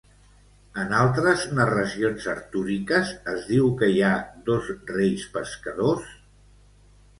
En 0.83 0.95
altres 0.99 1.43
narracions 1.59 2.25
artúriques 2.33 3.13
es 3.35 3.45
diu 3.51 3.69
que 3.83 3.91
hi 3.97 4.03
ha 4.09 4.11
dos 4.51 4.75
reis 4.97 5.29
pescadors? 5.39 6.13